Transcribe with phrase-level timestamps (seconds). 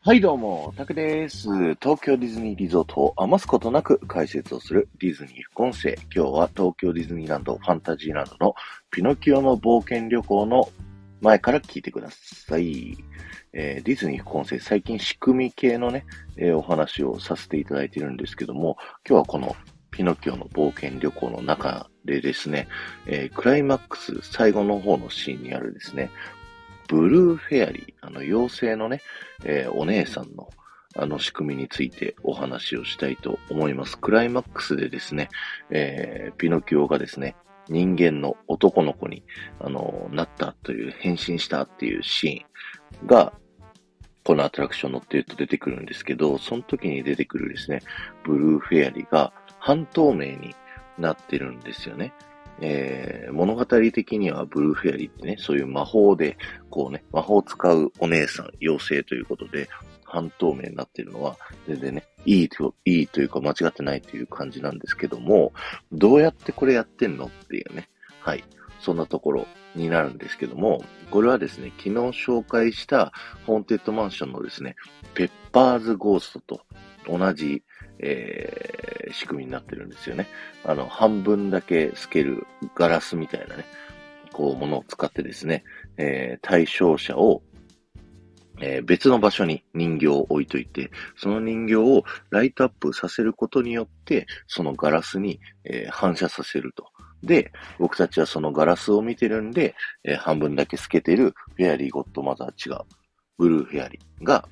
[0.00, 1.48] はいどうも、タクです。
[1.74, 5.96] 東京ディズニーリゾートを余すことなく解説をするディズニー副音声。
[6.14, 8.54] 今日は東京ディズニーランドファンタジーランドの
[8.92, 10.70] ピノキオの冒険旅行の
[11.20, 12.96] 前から聞いてください。
[13.52, 16.06] えー、ディズニー副音声、最近仕組み系のね、
[16.36, 19.56] えー、お話をさせていただいているんですけども、今日はこの
[19.90, 22.68] ピノキオの冒険旅行の中でですね、
[23.06, 26.10] えー、クライマックス最後の方のシーンにあるですね、
[26.88, 29.00] ブルーフェアリー、あの、妖精のね、
[29.44, 30.48] えー、お姉さんの、
[30.96, 33.98] あの仕組みについてお話をしたいと思います。
[33.98, 35.28] クライマックスでですね、
[35.70, 37.36] えー、ピノキオがですね、
[37.68, 39.22] 人間の男の子に、
[39.60, 43.32] あの、なったという、変身したっていうシーンが、
[44.24, 47.80] このアトラクション乗ってると出てくるんですけど、その時に出てくるですね、
[48.24, 50.54] ブルーフェアリーが半透明に
[50.98, 52.12] なってるんですよね。
[52.60, 56.36] えー、物語的にはブルーフェアリーってね、そういう魔法で、
[56.70, 59.68] こうね、魔法を使うお姉さん、妖精ということで、
[60.04, 65.52] 半透明になってるのは、全然ね、いいと、いいというか間違ってないという感じなんですけども、
[65.92, 67.88] どうやってこれやってんのっていうね、
[68.20, 68.42] はい、
[68.80, 73.12] そんなところになるんですけども、これはですね、昨日紹介した
[73.46, 74.76] ホーンテッドマンションのですね、
[75.14, 76.60] ペッパーズゴーストと
[77.06, 77.62] 同じ、
[78.00, 80.26] えー、仕組みになってるんですよね。
[80.64, 83.64] あの、半分だけ透けるガラスみたいなね、
[84.32, 85.64] こう、ものを使ってですね、
[85.96, 87.42] えー、対象者を、
[88.60, 96.86] えー、別の場所に人形を置いといて、その人形をライトアップさせることによって、そのガラスに、えー、反射させると。
[97.22, 102.80] で、僕たちはそのガラスを見てるんで、えー、半分だけ透けてるフェアリーゴッドマザー違う、
[103.38, 104.48] ブルーフェアリーが、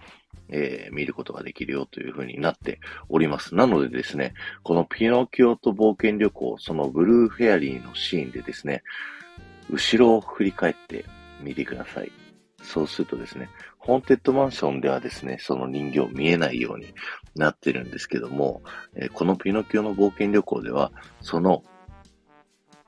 [0.49, 3.55] えー、見ることができるよという風になっております。
[3.55, 8.83] なのでですね、このピノキオと冒険旅行、そのブルーフェアリーのシーンでですね、
[9.71, 11.05] 後ろを振り返って
[11.41, 12.13] みてください。
[12.63, 16.93] そうするとですね、ホーンテッドマンションではですね、その人形見えないように
[17.37, 18.63] なってるんですけども、
[18.95, 20.91] えー、このピノキオの冒険旅行では、
[21.21, 21.63] その、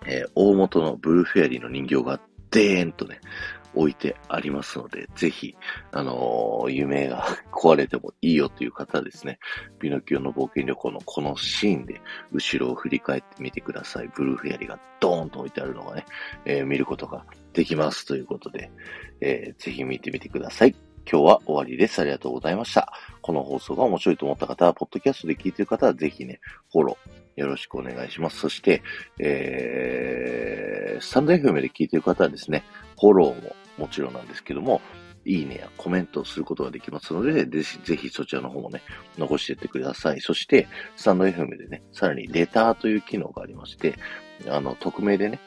[0.07, 2.21] えー、大元のブルーフェアリーの人形が
[2.51, 3.21] デーンとね、
[3.75, 5.57] 置いてありますので、ぜひ、
[5.93, 9.39] あのー、夢が 壊れてもいいよという方ですね、
[9.79, 12.01] ピノキオの冒険旅行のこのシーンで、
[12.33, 14.11] 後ろを振り返ってみてください。
[14.15, 16.05] ブルーフェアリーがドーンと置いてあるのがね、
[16.45, 18.71] えー、見ることができますということで、
[19.21, 20.75] えー、ぜひ見てみてください。
[21.11, 22.01] 今日は終わりです。
[22.01, 22.93] ありがとうございました。
[23.23, 26.41] この放送が面白いと思った方は、ポッドキャストで聞いている方は、ぜひね、
[26.71, 28.41] フォローよろしくお願いします。
[28.41, 28.83] そして、
[29.19, 32.65] えー、スタンド FM で聞いている方はですね、
[33.01, 34.81] フォローももちろんなんですけども、
[35.25, 38.83] いいねやコメントをすることができますので、ぜひ、ぜひそちらの方もね、
[39.19, 40.21] 残していってください。
[40.21, 43.95] そして、スタンド FM でね、さらにレターという機能がありまして、
[44.49, 45.39] あの、匿名でね、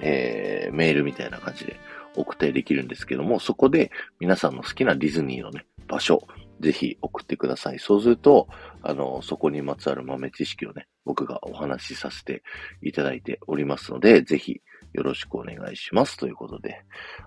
[0.00, 1.76] えー、メールみたいな感じで
[2.16, 3.90] 送ったりできるんですけども、そこで
[4.20, 6.26] 皆さんの好きなディズニーのね、場所、
[6.60, 7.78] ぜひ送ってください。
[7.78, 8.48] そうすると、
[8.82, 12.42] あの、そこにまつわる豆知識をね、僕がお話しさせて
[12.82, 14.60] いただいておりますので、ぜひ
[14.94, 16.16] よろしくお願いします。
[16.16, 16.82] ということで、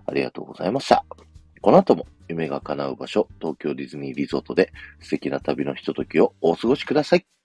[0.05, 1.05] ありがとうございました。
[1.61, 7.36] この後も夢が叶う場所、東京ディズニーリゾートで素敵な旅のひとときをお過ごしください。